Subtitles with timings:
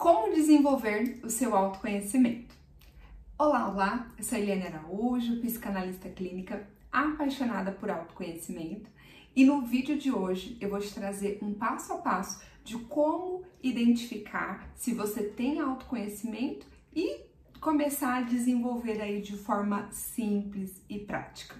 [0.00, 2.54] Como desenvolver o seu autoconhecimento?
[3.38, 8.88] Olá, olá, eu sou Eliane Araújo, psicanalista clínica, apaixonada por autoconhecimento
[9.36, 13.44] e no vídeo de hoje eu vou te trazer um passo a passo de como
[13.62, 17.20] identificar se você tem autoconhecimento e
[17.60, 21.56] começar a desenvolver aí de forma simples e prática.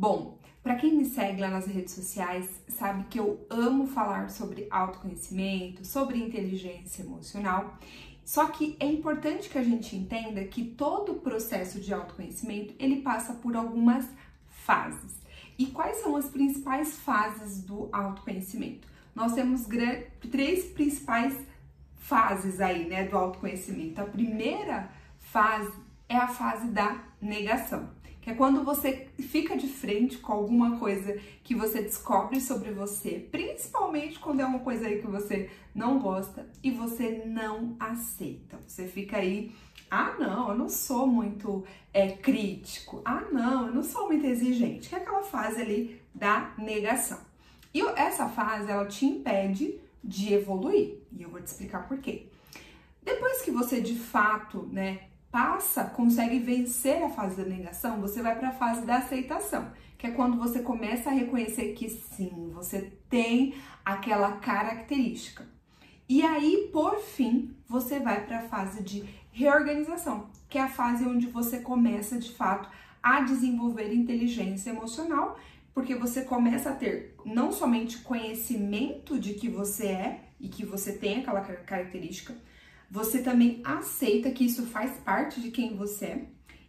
[0.00, 4.66] Bom, para quem me segue lá nas redes sociais, sabe que eu amo falar sobre
[4.70, 7.76] autoconhecimento, sobre inteligência emocional.
[8.24, 13.02] Só que é importante que a gente entenda que todo o processo de autoconhecimento, ele
[13.02, 14.08] passa por algumas
[14.48, 15.20] fases.
[15.58, 18.88] E quais são as principais fases do autoconhecimento?
[19.14, 19.66] Nós temos
[20.30, 21.36] três principais
[21.96, 24.00] fases aí, né, do autoconhecimento.
[24.00, 25.70] A primeira fase
[26.10, 27.88] é a fase da negação
[28.20, 33.26] que é quando você fica de frente com alguma coisa que você descobre sobre você,
[33.30, 38.58] principalmente quando é uma coisa aí que você não gosta e você não aceita.
[38.66, 39.52] Você fica aí,
[39.90, 44.90] ah não, eu não sou muito é, crítico, ah não, eu não sou muito exigente,
[44.90, 47.18] que é aquela fase ali da negação.
[47.72, 52.26] E essa fase, ela te impede de evoluir, e eu vou te explicar por quê.
[53.02, 58.38] Depois que você de fato, né, passa, consegue vencer a fase da negação, você vai
[58.38, 62.92] para a fase da aceitação, que é quando você começa a reconhecer que sim, você
[63.08, 65.46] tem aquela característica.
[66.08, 71.04] E aí, por fim, você vai para a fase de reorganização, que é a fase
[71.04, 72.68] onde você começa de fato
[73.02, 75.38] a desenvolver inteligência emocional,
[75.72, 80.92] porque você começa a ter não somente conhecimento de que você é e que você
[80.92, 82.34] tem aquela característica,
[82.90, 86.26] você também aceita que isso faz parte de quem você é.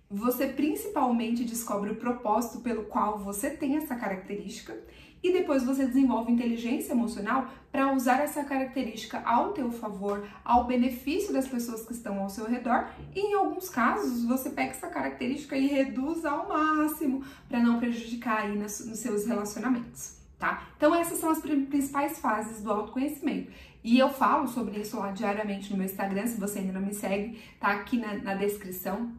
[0.09, 4.77] Você principalmente descobre o propósito pelo qual você tem essa característica
[5.23, 11.31] e depois você desenvolve inteligência emocional para usar essa característica ao teu favor, ao benefício
[11.31, 12.89] das pessoas que estão ao seu redor.
[13.15, 18.43] E em alguns casos, você pega essa característica e reduz ao máximo para não prejudicar
[18.43, 20.63] aí nos, nos seus relacionamentos tá?
[20.75, 23.51] Então essas são as principais fases do autoconhecimento.
[23.83, 26.93] E eu falo sobre isso lá diariamente no meu Instagram, se você ainda não me
[26.93, 29.11] segue, tá aqui na, na descrição,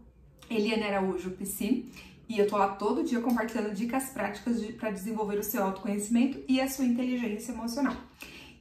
[0.49, 1.91] Eliane Araújo Psi.
[2.29, 6.43] E eu tô lá todo dia compartilhando dicas práticas de, para desenvolver o seu autoconhecimento
[6.49, 7.97] e a sua inteligência emocional.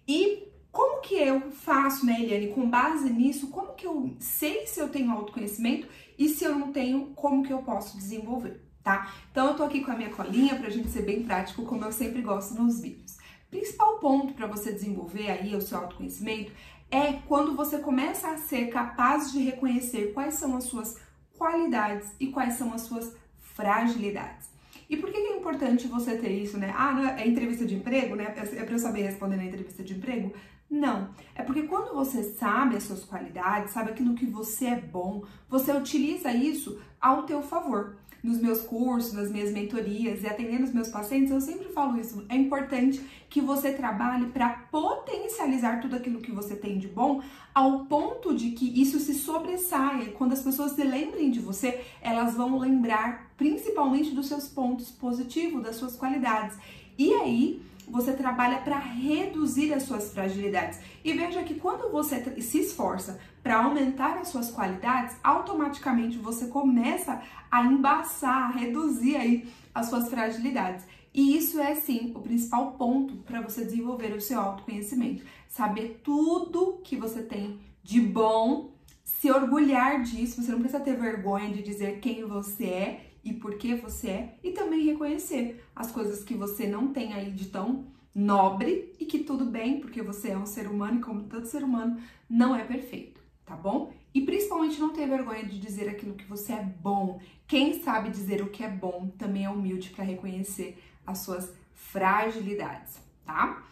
[0.07, 4.79] E como que eu faço, né, Eliane, com base nisso, como que eu sei se
[4.79, 8.71] eu tenho autoconhecimento e se eu não tenho, como que eu posso desenvolver?
[8.83, 9.13] tá?
[9.31, 11.91] Então eu tô aqui com a minha colinha pra gente ser bem prático, como eu
[11.91, 13.17] sempre gosto nos vídeos.
[13.51, 16.53] Principal ponto para você desenvolver aí o seu autoconhecimento
[16.89, 20.97] é quando você começa a ser capaz de reconhecer quais são as suas
[21.37, 24.49] qualidades e quais são as suas fragilidades.
[24.89, 26.73] E por que é importante você ter isso, né?
[26.75, 28.25] Ah, é entrevista de emprego, né?
[28.25, 30.33] É para eu saber responder na entrevista de emprego?
[30.71, 31.09] Não.
[31.35, 35.73] É porque quando você sabe as suas qualidades, sabe aquilo que você é bom, você
[35.73, 40.87] utiliza isso ao teu favor nos meus cursos, nas minhas mentorias e atendendo os meus
[40.89, 42.23] pacientes, eu sempre falo isso.
[42.29, 47.21] É importante que você trabalhe para potencializar tudo aquilo que você tem de bom,
[47.53, 50.11] ao ponto de que isso se sobressaia.
[50.11, 55.63] Quando as pessoas se lembrem de você, elas vão lembrar principalmente dos seus pontos positivos,
[55.63, 56.57] das suas qualidades.
[56.97, 60.79] E aí, você trabalha para reduzir as suas fragilidades.
[61.03, 67.21] E veja que quando você se esforça para aumentar as suas qualidades, automaticamente você começa
[67.49, 70.85] a embaçar, a reduzir aí as suas fragilidades.
[71.13, 75.25] E isso é sim o principal ponto para você desenvolver o seu autoconhecimento.
[75.49, 78.71] Saber tudo que você tem de bom,
[79.03, 83.55] se orgulhar disso, você não precisa ter vergonha de dizer quem você é e por
[83.55, 87.85] que você é, e também reconhecer as coisas que você não tem aí de tão
[88.13, 91.63] nobre e que tudo bem, porque você é um ser humano e como todo ser
[91.63, 93.93] humano não é perfeito, tá bom?
[94.13, 97.21] E principalmente não ter vergonha de dizer aquilo que você é bom.
[97.47, 102.99] Quem sabe dizer o que é bom também é humilde para reconhecer as suas fragilidades,
[103.25, 103.63] tá?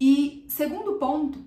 [0.00, 1.42] E segundo ponto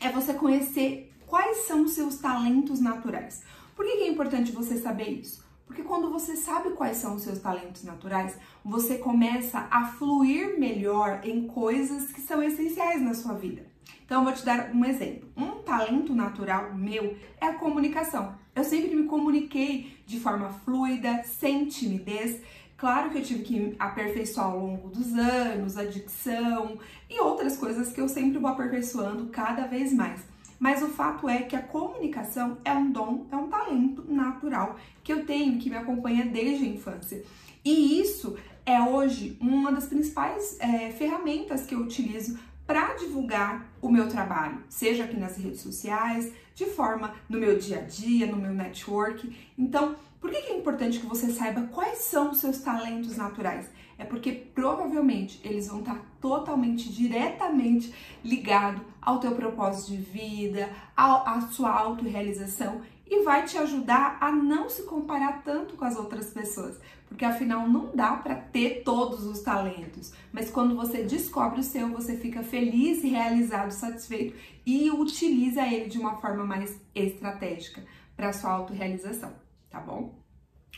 [0.00, 3.42] é você conhecer quais são os seus talentos naturais.
[3.74, 5.45] Por que é importante você saber isso?
[5.66, 11.20] Porque quando você sabe quais são os seus talentos naturais, você começa a fluir melhor
[11.24, 13.66] em coisas que são essenciais na sua vida.
[14.04, 15.28] Então, eu vou te dar um exemplo.
[15.36, 18.36] Um talento natural meu é a comunicação.
[18.54, 22.40] Eu sempre me comuniquei de forma fluida, sem timidez.
[22.76, 26.78] Claro que eu tive que aperfeiçoar ao longo dos anos, a dicção
[27.10, 30.20] e outras coisas que eu sempre vou aperfeiçoando cada vez mais.
[30.58, 35.12] Mas o fato é que a comunicação é um dom, é um talento natural que
[35.12, 37.22] eu tenho, que me acompanha desde a infância.
[37.64, 43.88] E isso é hoje uma das principais é, ferramentas que eu utilizo para divulgar o
[43.88, 48.36] meu trabalho, seja aqui nas redes sociais, de forma no meu dia a dia, no
[48.36, 49.36] meu network.
[49.56, 53.70] Então, por que é importante que você saiba quais são os seus talentos naturais?
[53.98, 61.40] É porque provavelmente eles vão estar totalmente, diretamente ligado ao teu propósito de vida, à
[61.50, 66.78] sua autorrealização e vai te ajudar a não se comparar tanto com as outras pessoas,
[67.06, 71.88] porque afinal não dá para ter todos os talentos, mas quando você descobre o seu,
[71.88, 77.84] você fica feliz realizado, satisfeito e utiliza ele de uma forma mais estratégica
[78.16, 79.32] para sua autorrealização,
[79.70, 80.25] tá bom?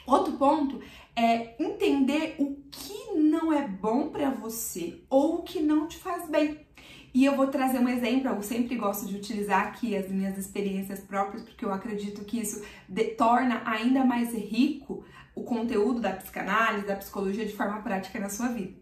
[0.08, 0.80] Outro ponto
[1.14, 6.26] é entender o que não é bom para você ou o que não te faz
[6.30, 6.66] bem.
[7.12, 11.00] E eu vou trazer um exemplo, eu sempre gosto de utilizar aqui as minhas experiências
[11.00, 16.86] próprias, porque eu acredito que isso de, torna ainda mais rico o conteúdo da psicanálise,
[16.86, 18.72] da psicologia de forma prática na sua vida.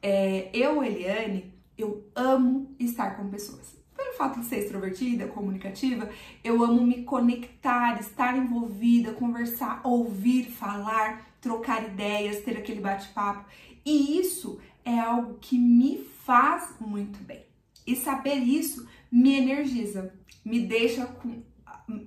[0.00, 3.79] É, eu, Eliane, eu amo estar com pessoas.
[4.00, 6.08] Pelo fato de ser extrovertida, comunicativa,
[6.42, 13.44] eu amo me conectar, estar envolvida, conversar, ouvir, falar, trocar ideias, ter aquele bate-papo.
[13.84, 17.44] E isso é algo que me faz muito bem.
[17.86, 21.42] E saber isso me energiza, me deixa com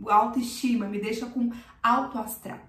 [0.08, 1.52] autoestima, me deixa com
[1.84, 2.60] alto astral.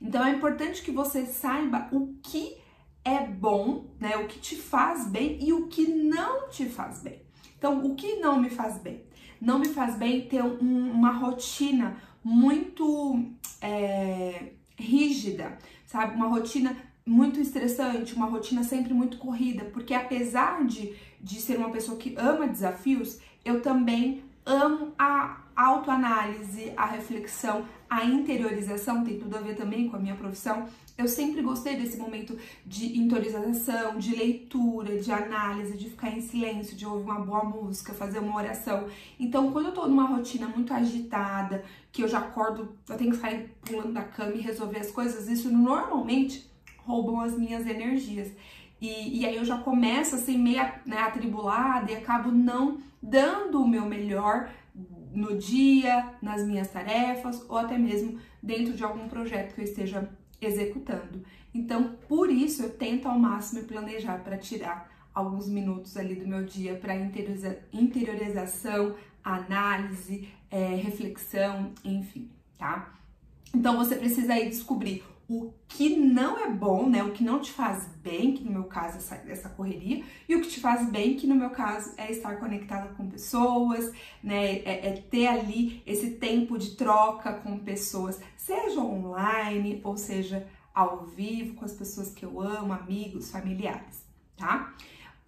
[0.00, 2.56] Então é importante que você saiba o que
[3.04, 4.16] é bom, né?
[4.18, 7.27] O que te faz bem e o que não te faz bem.
[7.58, 9.02] Então, o que não me faz bem?
[9.40, 13.24] Não me faz bem ter um, uma rotina muito
[13.60, 16.14] é, rígida, sabe?
[16.14, 21.70] Uma rotina muito estressante, uma rotina sempre muito corrida, porque apesar de, de ser uma
[21.70, 29.36] pessoa que ama desafios, eu também amo a autoanálise, a reflexão, a interiorização, tem tudo
[29.36, 30.68] a ver também com a minha profissão.
[30.98, 32.36] Eu sempre gostei desse momento
[32.66, 37.94] de interiorização, de leitura, de análise, de ficar em silêncio, de ouvir uma boa música,
[37.94, 38.88] fazer uma oração.
[39.16, 43.18] Então, quando eu tô numa rotina muito agitada, que eu já acordo, eu tenho que
[43.18, 48.32] sair pulando da cama e resolver as coisas, isso normalmente roubam as minhas energias.
[48.80, 53.68] E, e aí eu já começo assim, meio né, atribulada e acabo não dando o
[53.68, 54.50] meu melhor
[55.14, 60.08] no dia, nas minhas tarefas ou até mesmo dentro de algum projeto que eu esteja
[60.40, 61.24] executando.
[61.54, 66.44] Então, por isso eu tento ao máximo planejar para tirar alguns minutos ali do meu
[66.44, 68.94] dia para interioriza interiorização,
[69.24, 72.94] análise, é, reflexão, enfim, tá?
[73.54, 77.04] Então você precisa aí descobrir o que não é bom, né?
[77.04, 80.40] O que não te faz bem, que no meu caso essa, essa correria, e o
[80.40, 83.92] que te faz bem, que no meu caso é estar conectada com pessoas,
[84.22, 84.60] né?
[84.60, 91.04] É, é ter ali esse tempo de troca com pessoas, seja online ou seja ao
[91.04, 94.72] vivo, com as pessoas que eu amo, amigos, familiares, tá?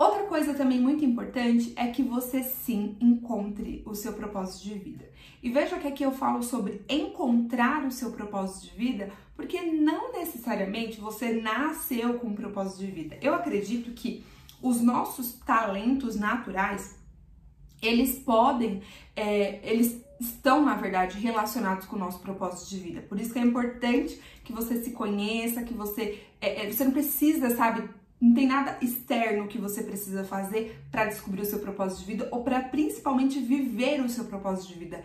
[0.01, 5.05] Outra coisa também muito importante é que você sim encontre o seu propósito de vida.
[5.43, 10.11] E veja que aqui eu falo sobre encontrar o seu propósito de vida, porque não
[10.11, 13.19] necessariamente você nasceu com um propósito de vida.
[13.21, 14.25] Eu acredito que
[14.63, 16.99] os nossos talentos naturais,
[17.83, 18.81] eles podem,
[19.15, 23.03] é, eles estão, na verdade, relacionados com o nosso propósito de vida.
[23.03, 26.23] Por isso que é importante que você se conheça, que você.
[26.41, 31.07] É, é você não precisa, sabe, não tem nada externo que você precisa fazer para
[31.07, 35.03] descobrir o seu propósito de vida ou para principalmente viver o seu propósito de vida.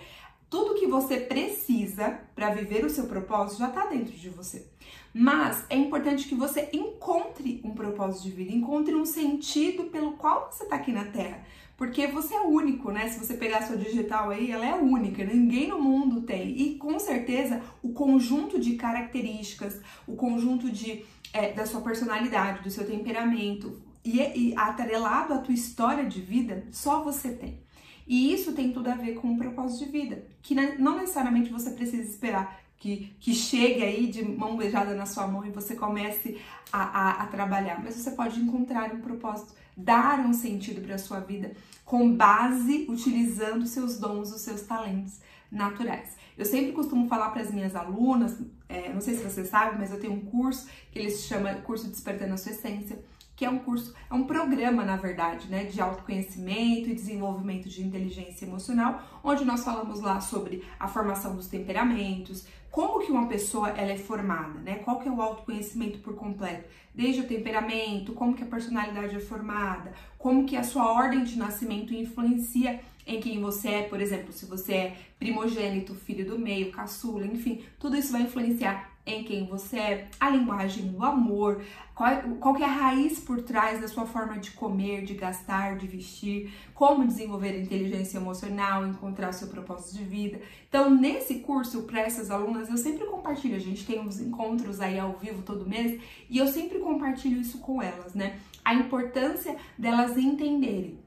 [0.50, 4.68] Tudo que você precisa para viver o seu propósito já está dentro de você.
[5.14, 10.52] Mas é importante que você encontre um propósito de vida, encontre um sentido pelo qual
[10.52, 11.44] você está aqui na Terra.
[11.78, 13.08] Porque você é único, né?
[13.10, 16.58] Se você pegar a sua digital aí, ela é única, ninguém no mundo tem.
[16.58, 21.04] E com certeza o conjunto de características, o conjunto de
[21.36, 26.66] é, da sua personalidade, do seu temperamento e, e atrelado à tua história de vida,
[26.72, 27.60] só você tem.
[28.08, 31.72] E isso tem tudo a ver com o propósito de vida, que não necessariamente você
[31.72, 36.40] precisa esperar que, que chegue aí de mão beijada na sua mão e você comece
[36.72, 41.00] a, a, a trabalhar, mas você pode encontrar um propósito, dar um sentido para a
[41.00, 45.20] sua vida com base utilizando seus dons, os seus talentos
[45.52, 46.16] naturais.
[46.38, 48.38] Eu sempre costumo falar para as minhas alunas,
[48.68, 51.54] é, não sei se você sabe, mas eu tenho um curso que ele se chama
[51.56, 53.00] Curso Despertando a Sua Essência,
[53.36, 57.84] que é um curso, é um programa, na verdade, né, de autoconhecimento e desenvolvimento de
[57.84, 63.70] inteligência emocional, onde nós falamos lá sobre a formação dos temperamentos, como que uma pessoa
[63.70, 64.76] ela é formada, né?
[64.76, 66.68] Qual que é o autoconhecimento por completo?
[66.94, 71.38] Desde o temperamento, como que a personalidade é formada, como que a sua ordem de
[71.38, 76.72] nascimento influencia em quem você é, por exemplo, se você é primogênito, filho do meio,
[76.72, 82.12] caçula, enfim, tudo isso vai influenciar em quem você é, a linguagem do amor, qual,
[82.40, 86.52] qual é a raiz por trás da sua forma de comer, de gastar, de vestir,
[86.74, 90.42] como desenvolver inteligência emocional, encontrar o seu propósito de vida.
[90.68, 94.98] Então, nesse curso, para essas alunas, eu sempre compartilho, a gente tem uns encontros aí
[94.98, 98.40] ao vivo todo mês, e eu sempre compartilho isso com elas, né?
[98.64, 101.05] A importância delas entenderem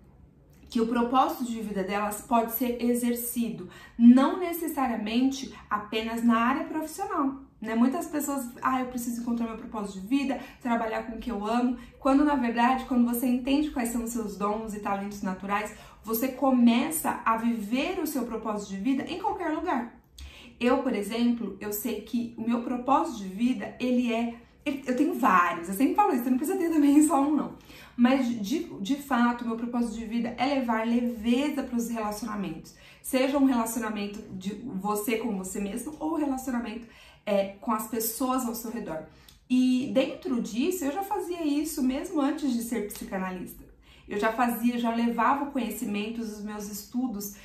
[0.69, 7.37] que o propósito de vida delas pode ser exercido, não necessariamente apenas na área profissional.
[7.61, 7.75] Né?
[7.75, 11.45] Muitas pessoas, ah, eu preciso encontrar meu propósito de vida, trabalhar com o que eu
[11.45, 15.75] amo, quando na verdade, quando você entende quais são os seus dons e talentos naturais,
[16.05, 19.99] você começa a viver o seu propósito de vida em qualquer lugar.
[20.61, 24.35] Eu, por exemplo, eu sei que o meu propósito de vida, ele é
[24.87, 27.53] eu tenho vários, eu sempre falo isso, você não precisa ter também só um, não.
[27.97, 32.75] Mas de, de fato, meu propósito de vida é levar leveza para os relacionamentos.
[33.03, 36.87] Seja um relacionamento de você com você mesmo ou relacionamento
[37.27, 39.05] é, com as pessoas ao seu redor.
[39.51, 43.65] E dentro disso, eu já fazia isso mesmo antes de ser psicanalista.
[44.07, 47.37] Eu já fazia, já levava o conhecimento dos meus estudos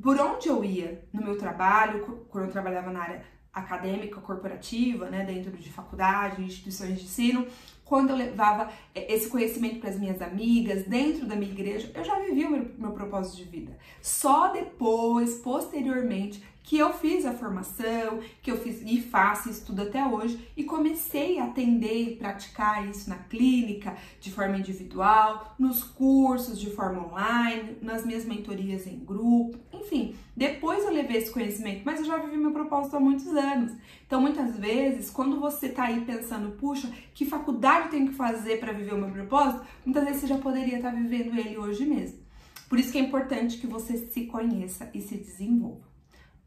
[0.00, 5.24] por onde eu ia no meu trabalho, quando eu trabalhava na área acadêmica, corporativa, né,
[5.24, 7.46] dentro de faculdade, instituições de ensino,
[7.84, 12.04] quando eu levava é, esse conhecimento para as minhas amigas, dentro da minha igreja, eu
[12.04, 13.76] já vivia o meu, meu propósito de vida.
[14.00, 19.82] Só depois, posteriormente, que eu fiz a formação, que eu fiz e faço isso tudo
[19.82, 25.82] até hoje e comecei a atender e praticar isso na clínica, de forma individual, nos
[25.82, 29.58] cursos de forma online, nas minhas mentorias em grupo,
[29.90, 30.14] enfim.
[30.36, 33.72] Depois eu levei esse conhecimento, mas eu já vivi meu propósito há muitos anos.
[34.06, 38.58] Então, muitas vezes, quando você tá aí pensando, puxa, que faculdade eu tenho que fazer
[38.58, 41.84] para viver o meu propósito, muitas vezes você já poderia estar tá vivendo ele hoje
[41.84, 42.20] mesmo.
[42.68, 45.82] Por isso que é importante que você se conheça e se desenvolva.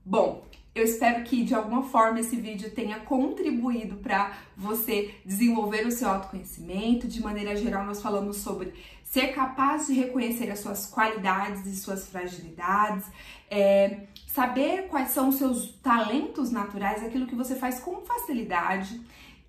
[0.05, 0.45] Bom,
[0.75, 6.10] eu espero que de alguma forma esse vídeo tenha contribuído para você desenvolver o seu
[6.10, 7.08] autoconhecimento.
[7.08, 12.08] De maneira geral, nós falamos sobre ser capaz de reconhecer as suas qualidades e suas
[12.08, 13.06] fragilidades,
[13.51, 19.00] é, saber quais são os seus talentos naturais, aquilo que você faz com facilidade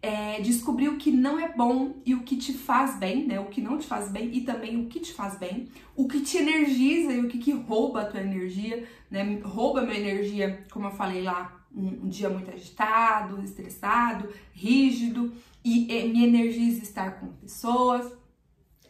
[0.05, 3.41] é, descobrir o que não é bom e o que te faz bem, né?
[3.41, 6.21] O que não te faz bem e também o que te faz bem, o que
[6.21, 9.41] te energiza e o que, que rouba a tua energia, né?
[9.43, 15.33] Rouba a minha energia, como eu falei lá, um, um dia muito agitado, estressado, rígido,
[15.65, 18.13] e, e me energiza estar com pessoas.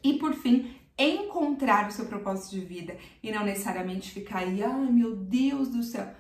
[0.03, 4.91] E por fim, encontrar o seu propósito de vida e não necessariamente ficar aí, ai
[4.91, 6.13] meu Deus do céu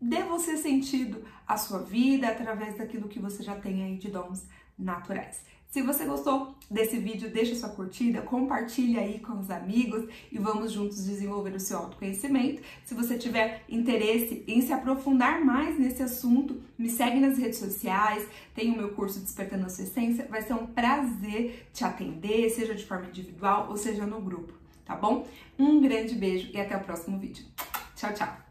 [0.00, 4.44] dê você sentido à sua vida através daquilo que você já tem aí de dons
[4.78, 5.42] naturais.
[5.76, 10.72] Se você gostou desse vídeo, deixa sua curtida, compartilha aí com os amigos e vamos
[10.72, 12.62] juntos desenvolver o seu autoconhecimento.
[12.84, 18.26] Se você tiver interesse em se aprofundar mais nesse assunto, me segue nas redes sociais,
[18.54, 22.74] tem o meu curso Despertando a Sua Essência, vai ser um prazer te atender, seja
[22.74, 25.26] de forma individual ou seja no grupo, tá bom?
[25.58, 27.44] Um grande beijo e até o próximo vídeo.
[27.94, 28.45] Tchau, tchau!